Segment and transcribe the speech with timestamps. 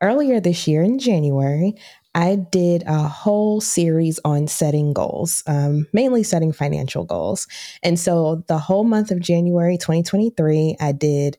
[0.00, 1.74] earlier this year in January,
[2.18, 7.46] I did a whole series on setting goals, um, mainly setting financial goals.
[7.84, 11.38] And so the whole month of January 2023, I did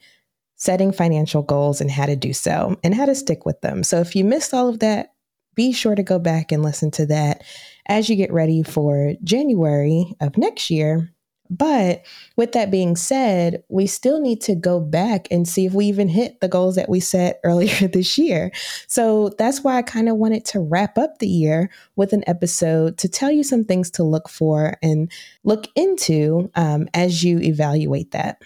[0.56, 3.84] setting financial goals and how to do so and how to stick with them.
[3.84, 5.12] So if you missed all of that,
[5.54, 7.44] be sure to go back and listen to that
[7.88, 11.14] as you get ready for January of next year
[11.50, 12.06] but
[12.36, 16.08] with that being said, we still need to go back and see if we even
[16.08, 18.52] hit the goals that we set earlier this year.
[18.88, 22.98] So that's why I kind of wanted to wrap up the year with an episode
[23.00, 25.12] to tell you some things to look for and
[25.44, 28.42] look into um, as you evaluate that.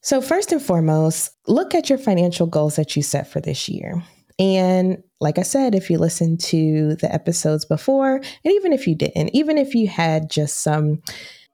[0.00, 4.04] So, first and foremost, look at your financial goals that you set for this year.
[4.38, 8.94] And like I said, if you listened to the episodes before, and even if you
[8.94, 11.02] didn't, even if you had just some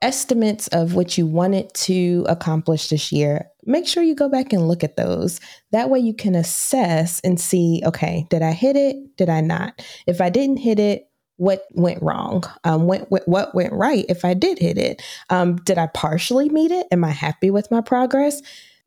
[0.01, 4.67] estimates of what you wanted to accomplish this year, make sure you go back and
[4.67, 5.39] look at those.
[5.71, 9.17] That way you can assess and see okay, did I hit it?
[9.17, 9.81] Did I not?
[10.07, 12.43] If I didn't hit it, what went wrong?
[12.63, 15.01] Um, what, what went right if I did hit it?
[15.29, 16.87] Um, did I partially meet it?
[16.91, 18.41] Am I happy with my progress?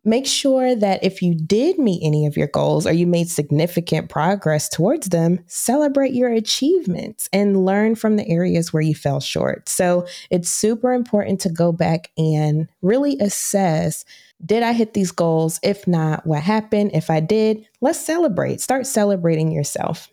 [0.06, 4.08] Make sure that if you did meet any of your goals or you made significant
[4.08, 9.68] progress towards them, celebrate your achievements and learn from the areas where you fell short.
[9.68, 14.04] So it's super important to go back and really assess
[14.44, 15.58] did I hit these goals?
[15.62, 16.90] If not, what happened?
[16.92, 18.60] If I did, let's celebrate.
[18.60, 20.10] Start celebrating yourself.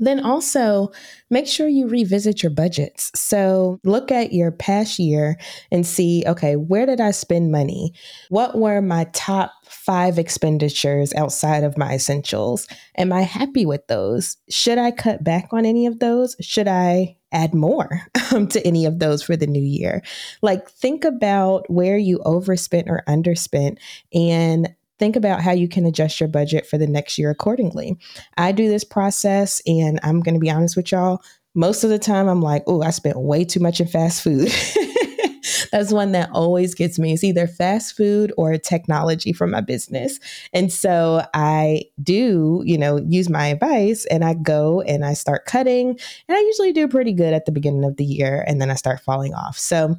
[0.00, 0.90] Then also
[1.28, 3.12] make sure you revisit your budgets.
[3.14, 5.38] So look at your past year
[5.70, 7.92] and see okay, where did I spend money?
[8.30, 12.66] What were my top five expenditures outside of my essentials?
[12.96, 14.36] Am I happy with those?
[14.48, 16.34] Should I cut back on any of those?
[16.40, 18.02] Should I add more
[18.34, 20.02] um, to any of those for the new year?
[20.42, 23.78] Like, think about where you overspent or underspent
[24.12, 27.98] and think about how you can adjust your budget for the next year accordingly.
[28.36, 31.22] I do this process, and I'm going to be honest with y'all.
[31.54, 34.52] Most of the time, I'm like, oh, I spent way too much in fast food.
[35.72, 37.12] That's one that always gets me.
[37.12, 40.20] It's either fast food or technology for my business.
[40.52, 45.46] And so I do, you know, use my advice and I go and I start
[45.46, 45.90] cutting.
[46.28, 48.74] And I usually do pretty good at the beginning of the year and then I
[48.74, 49.56] start falling off.
[49.58, 49.96] So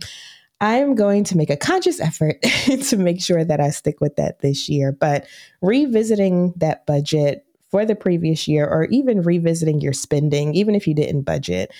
[0.61, 2.41] I'm going to make a conscious effort
[2.88, 4.91] to make sure that I stick with that this year.
[4.91, 5.25] But
[5.61, 10.94] revisiting that budget for the previous year, or even revisiting your spending, even if you
[10.94, 11.72] didn't budget,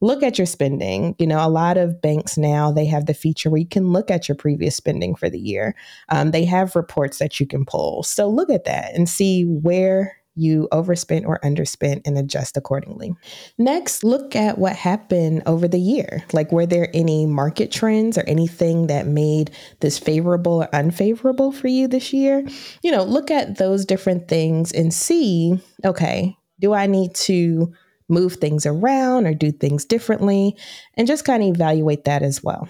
[0.00, 1.14] look at your spending.
[1.18, 4.10] You know, a lot of banks now they have the feature where you can look
[4.10, 5.74] at your previous spending for the year.
[6.10, 8.02] Um, they have reports that you can pull.
[8.02, 13.14] So look at that and see where you overspent or underspent and adjust accordingly.
[13.58, 16.22] Next, look at what happened over the year.
[16.32, 21.68] Like, were there any market trends or anything that made this favorable or unfavorable for
[21.68, 22.46] you this year?
[22.82, 27.72] You know, look at those different things and see okay, do I need to
[28.08, 30.56] move things around or do things differently?
[30.94, 32.68] And just kind of evaluate that as well.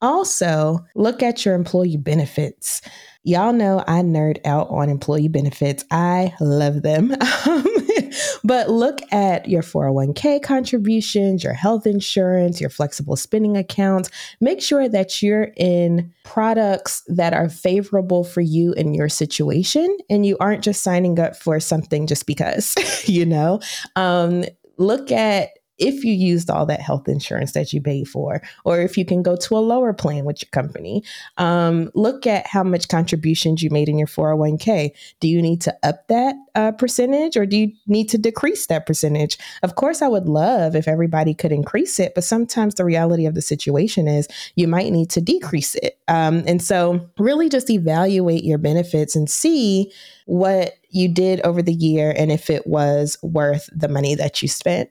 [0.00, 2.80] Also, look at your employee benefits.
[3.24, 5.84] Y'all know I nerd out on employee benefits.
[5.90, 7.08] I love them.
[8.44, 14.08] but look at your 401k contributions, your health insurance, your flexible spending accounts.
[14.40, 20.24] Make sure that you're in products that are favorable for you in your situation and
[20.24, 22.74] you aren't just signing up for something just because,
[23.08, 23.60] you know?
[23.96, 24.44] Um,
[24.78, 28.96] look at if you used all that health insurance that you paid for, or if
[28.96, 31.02] you can go to a lower plan with your company.
[31.36, 34.90] Um, look at how much contributions you made in your 401k.
[35.20, 38.86] Do you need to up that uh, percentage or do you need to decrease that
[38.86, 39.38] percentage?
[39.62, 43.34] Of course, I would love if everybody could increase it, but sometimes the reality of
[43.34, 45.98] the situation is you might need to decrease it.
[46.08, 49.92] Um, and so, really just evaluate your benefits and see
[50.26, 54.48] what you did over the year and if it was worth the money that you
[54.48, 54.90] spent.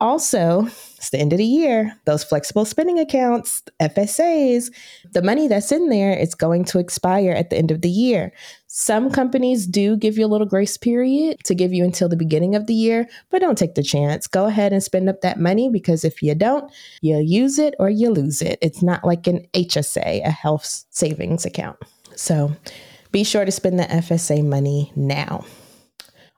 [0.00, 4.70] Also, it's the end of the year, those flexible spending accounts, FSAs,
[5.12, 8.32] the money that's in there is going to expire at the end of the year.
[8.66, 12.56] Some companies do give you a little grace period to give you until the beginning
[12.56, 14.26] of the year, but don't take the chance.
[14.26, 16.70] Go ahead and spend up that money because if you don't,
[17.00, 18.58] you use it or you lose it.
[18.60, 21.78] It's not like an HSA, a health savings account.
[22.16, 22.54] So
[23.12, 25.44] be sure to spend the FSA money now.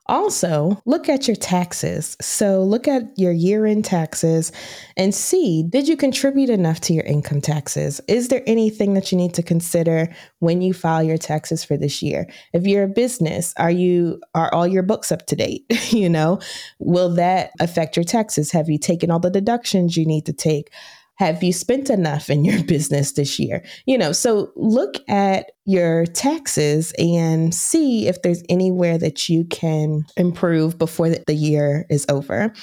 [0.09, 2.15] Also, look at your taxes.
[2.21, 4.51] So, look at your year end taxes
[4.95, 7.99] and see did you contribute enough to your income taxes?
[8.07, 12.01] Is there anything that you need to consider when you file your taxes for this
[12.01, 12.27] year?
[12.53, 15.65] If you're a business, are you are all your books up to date?
[15.91, 16.39] you know,
[16.79, 18.51] will that affect your taxes?
[18.51, 20.71] Have you taken all the deductions you need to take?
[21.17, 23.63] Have you spent enough in your business this year?
[23.85, 30.05] You know, so look at your taxes and see if there's anywhere that you can
[30.15, 32.53] improve before the year is over.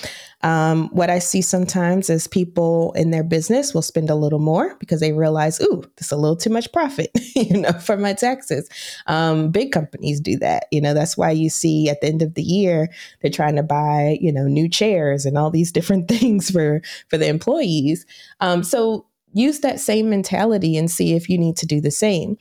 [0.41, 4.75] Um, what I see sometimes is people in their business will spend a little more
[4.81, 8.15] because they realize, ooh, this is a little too much profit, you know, for my
[8.15, 8.71] taxes.
[9.07, 10.65] Um, big companies do that.
[10.71, 12.89] You know, that's why you see at the end of the year
[13.21, 16.81] they're trying to buy, you know, new chairs and all these different things for
[17.11, 18.07] for the employees.
[18.41, 19.05] Um, so
[19.35, 22.39] use that same mentality and see if you need to do the same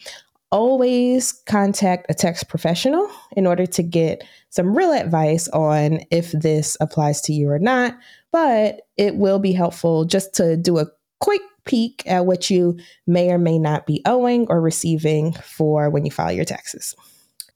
[0.54, 6.78] always contact a tax professional in order to get some real advice on if this
[6.80, 7.98] applies to you or not.
[8.32, 10.86] But it will be helpful just to do a
[11.20, 12.78] quick peek at what you
[13.08, 16.96] may or may not be owing or receiving for when you file your taxes.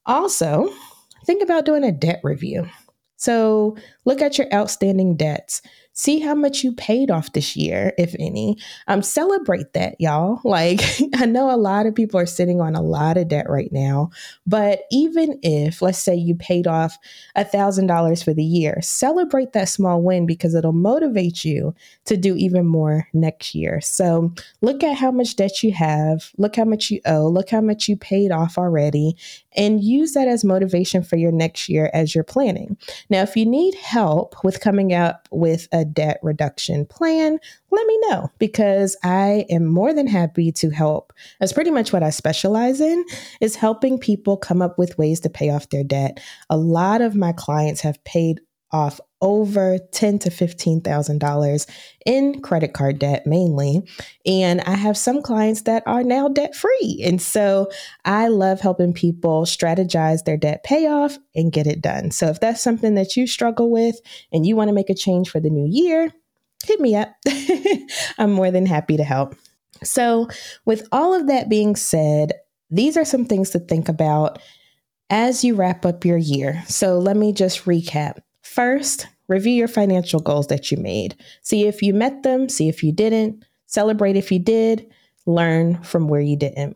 [0.08, 0.68] Also,
[1.24, 2.68] think about doing a debt review.
[3.18, 5.62] So, look at your outstanding debts.
[6.00, 8.60] See how much you paid off this year, if any.
[8.88, 10.40] Um, celebrate that, y'all.
[10.58, 10.82] Like,
[11.16, 14.10] I know a lot of people are sitting on a lot of debt right now,
[14.46, 16.98] but even if, let's say, you paid off
[17.36, 22.36] a $1,000 for the year, celebrate that small win because it'll motivate you to do
[22.36, 23.82] even more next year.
[23.82, 27.62] So, look at how much debt you have, look how much you owe, look how
[27.62, 29.16] much you paid off already,
[29.56, 32.78] and use that as motivation for your next year as you're planning.
[33.10, 37.40] Now, if you need help with coming up with a debt reduction plan,
[37.72, 41.14] let me know because I am more than happy to help.
[41.40, 43.04] That's pretty much what I specialize in
[43.42, 46.20] is helping people come up with ways to pay off their debt.
[46.50, 48.42] A lot of my clients have paid
[48.72, 51.68] off over ten to fifteen thousand dollars
[52.06, 53.88] in credit card debt mainly,
[54.26, 57.70] and I have some clients that are now debt free, and so
[58.06, 62.12] I love helping people strategize their debt payoff and get it done.
[62.12, 64.00] So if that's something that you struggle with
[64.32, 66.12] and you want to make a change for the new year,
[66.66, 67.16] hit me up.
[68.18, 69.36] I'm more than happy to help.
[69.84, 70.28] So
[70.66, 72.34] with all of that being said,
[72.70, 74.40] these are some things to think about
[75.10, 76.64] as you wrap up your year.
[76.68, 78.20] So let me just recap.
[78.58, 81.16] First, review your financial goals that you made.
[81.44, 84.92] See if you met them, see if you didn't, celebrate if you did,
[85.28, 86.76] learn from where you didn't.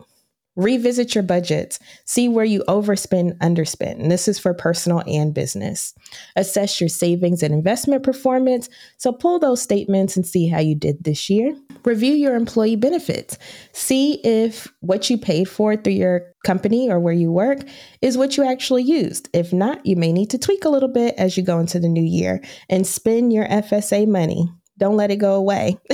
[0.54, 1.78] Revisit your budgets.
[2.04, 4.00] See where you overspend, underspend.
[4.00, 5.94] And this is for personal and business.
[6.36, 8.68] Assess your savings and investment performance.
[8.98, 11.56] So pull those statements and see how you did this year.
[11.84, 13.38] Review your employee benefits.
[13.72, 17.60] See if what you paid for through your company or where you work
[18.02, 19.30] is what you actually used.
[19.32, 21.88] If not, you may need to tweak a little bit as you go into the
[21.88, 24.52] new year and spend your FSA money.
[24.78, 25.78] Don't let it go away.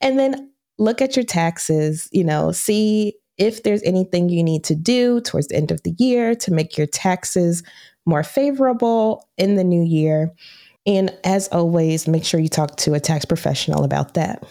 [0.00, 4.74] and then look at your taxes, you know, see if there's anything you need to
[4.74, 7.62] do towards the end of the year to make your taxes
[8.06, 10.32] more favorable in the new year.
[10.86, 14.44] And as always, make sure you talk to a tax professional about that.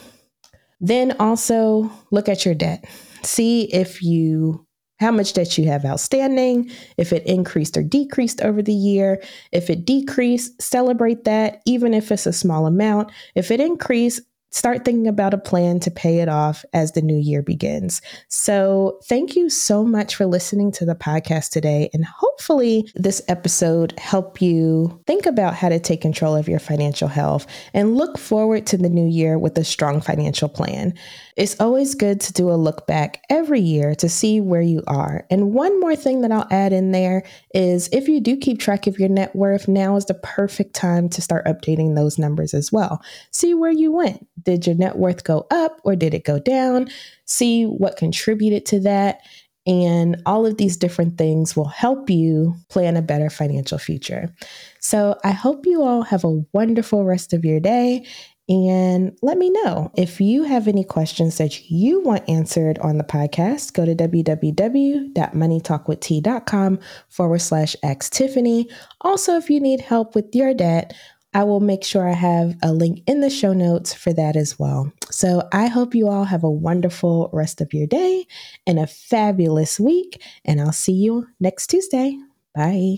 [0.79, 2.85] Then also look at your debt.
[3.23, 4.65] See if you
[5.01, 9.19] how much debt you have outstanding, if it increased or decreased over the year.
[9.51, 13.11] If it decreased, celebrate that, even if it's a small amount.
[13.33, 14.21] If it increased,
[14.51, 18.01] start thinking about a plan to pay it off as the new year begins.
[18.27, 21.89] So, thank you so much for listening to the podcast today.
[21.93, 27.08] And hopefully, this episode helped you think about how to take control of your financial
[27.08, 30.93] health and look forward to the new year with a strong financial plan.
[31.38, 35.25] It's always good to do a look back every year to see where you are.
[35.29, 37.23] And one more thing that I'll add in there
[37.53, 41.09] is if you do keep track of your net worth, now is the perfect time
[41.09, 43.01] to start updating those numbers as well.
[43.31, 44.27] See where you went.
[44.43, 46.89] Did your net worth go up or did it go down?
[47.25, 49.21] See what contributed to that.
[49.67, 54.33] And all of these different things will help you plan a better financial future.
[54.79, 58.05] So I hope you all have a wonderful rest of your day.
[58.50, 63.03] And let me know if you have any questions that you want answered on the
[63.03, 63.74] podcast.
[63.74, 68.67] Go to www.moneytalkwitht.com forward slash ask Tiffany.
[69.01, 70.93] Also, if you need help with your debt,
[71.33, 74.60] I will make sure I have a link in the show notes for that as
[74.60, 74.91] well.
[75.12, 78.25] So I hope you all have a wonderful rest of your day
[78.67, 80.21] and a fabulous week.
[80.43, 82.17] And I'll see you next Tuesday.
[82.53, 82.98] Bye.